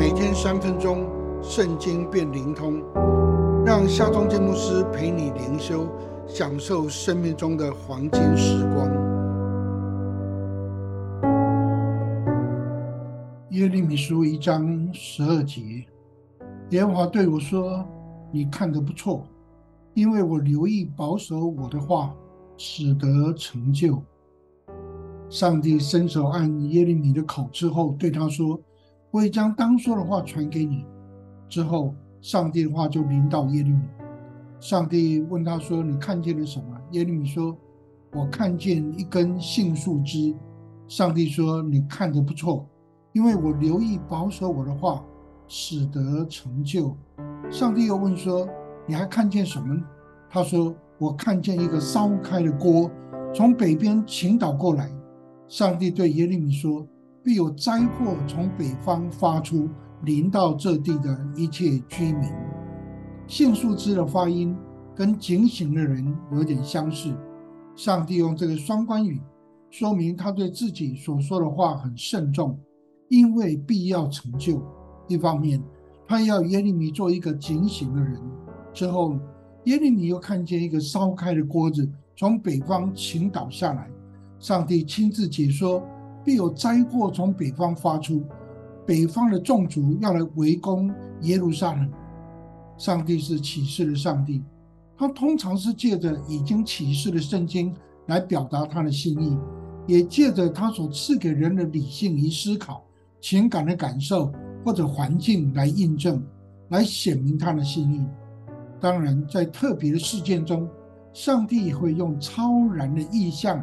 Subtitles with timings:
[0.00, 1.06] 每天三分钟，
[1.42, 2.82] 圣经变灵通，
[3.66, 5.86] 让夏忠建牧师陪你灵修，
[6.26, 8.88] 享受生命中的黄金时光。
[13.50, 15.84] 耶利米书一章十二节，
[16.70, 17.84] 耶和华对我说
[18.32, 19.22] ：“你看得不错，
[19.92, 22.10] 因为我留意保守我的话，
[22.56, 24.02] 使得成就。”
[25.28, 28.58] 上帝伸手按耶利米的口之后，对他说
[29.10, 30.84] ：“我已将当说的话传给你。”
[31.48, 33.82] 之后，上帝的话就临到耶利米。
[34.60, 37.56] 上帝问他说：“你看见了什么？”耶利米说
[38.12, 40.34] ：“我看见一根杏树枝。”
[40.86, 42.66] 上帝说：“你看得不错，
[43.12, 45.02] 因为我留意保守我的话，
[45.48, 46.96] 使得成就。”
[47.50, 48.46] 上帝又问说
[48.86, 49.80] ：“你还看见什么？”
[50.28, 52.90] 他说：“我看见一个烧开的锅，
[53.34, 54.90] 从北边倾倒过来。”
[55.48, 56.86] 上帝对耶利米说
[57.22, 59.68] ：“必有灾祸从北方发出，
[60.04, 62.30] 临到这地的一切居民。”
[63.26, 64.56] 杏树枝的发音
[64.94, 67.14] 跟警醒的人有点相似。
[67.76, 69.20] 上帝用这个双关语，
[69.70, 72.58] 说明他对自己所说的话很慎重，
[73.08, 74.62] 因为必要成就。
[75.08, 75.62] 一方面，
[76.06, 78.20] 他要耶利米做一个警醒的人。
[78.72, 79.16] 之后，
[79.64, 83.88] 耶利米又看见一个烧开的锅子从北方倾倒下来。
[84.38, 85.82] 上帝亲自解说，
[86.24, 88.22] 必有灾祸从北方发出，
[88.86, 91.90] 北方的众族要来围攻耶路撒冷。
[92.76, 94.42] 上帝是启示的上帝，
[94.96, 97.74] 他通常是借着已经启示的圣经
[98.06, 99.38] 来表达他的心意，
[99.86, 102.82] 也借着他所赐给人的理性与思考、
[103.20, 104.32] 情感的感受
[104.64, 106.22] 或者环境来印证，
[106.68, 108.06] 来显明他的心意。
[108.80, 110.66] 当然，在特别的事件中，
[111.12, 113.62] 上帝也会用超然的意象。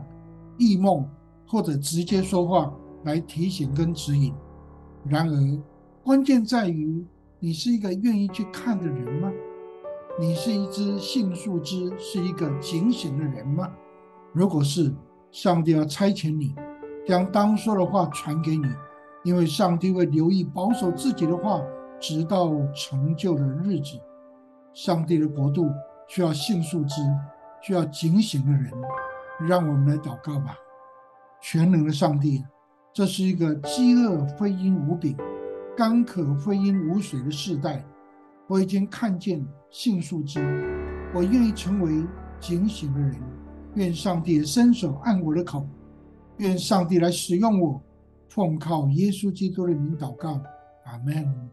[0.60, 1.08] 异梦，
[1.48, 4.34] 或者直接说话来提醒跟指引。
[5.06, 5.64] 然而，
[6.04, 7.06] 关键在于
[7.40, 9.32] 你是一个愿意去看的人吗？
[10.20, 13.72] 你是一只杏树枝，是一个警醒的人吗？
[14.34, 14.94] 如果是，
[15.32, 16.56] 上帝要差遣你，
[17.06, 18.66] 将当说的话传给你，
[19.24, 21.62] 因为上帝会留意保守自己的话，
[22.00, 24.00] 直到成就的日子。
[24.74, 25.70] 上帝的国度
[26.08, 27.02] 需要杏树枝，
[27.62, 28.72] 需要警醒的人。
[29.40, 30.58] 让我们来祷告吧，
[31.50, 32.44] 全能的上帝，
[32.94, 35.16] 这是一个饥饿非因无饼、
[35.78, 37.82] 干渴非因无水的时代。
[38.50, 40.42] 我已经看见杏树枝，
[41.16, 42.06] 我愿意成为
[42.38, 43.16] 警醒的人。
[43.76, 45.66] 愿上帝伸手按我的口，
[46.36, 47.82] 愿上帝来使用我，
[48.28, 50.42] 奉靠耶稣基督的名祷告，
[50.84, 51.50] 阿门。